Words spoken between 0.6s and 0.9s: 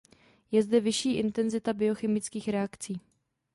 zde